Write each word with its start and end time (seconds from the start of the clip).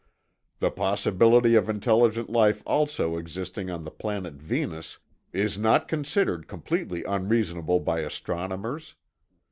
The 0.61 0.71
possibility 0.71 1.53
of 1.53 1.69
intelligent 1.69 2.27
life 2.27 2.63
also 2.65 3.17
existing 3.17 3.69
on 3.69 3.83
the 3.83 3.91
planet 3.91 4.33
Venus 4.33 4.97
is 5.31 5.59
not 5.59 5.87
considered 5.87 6.47
completely 6.47 7.03
unreasonable 7.03 7.79
by 7.81 7.99
astronomers. 7.99 8.95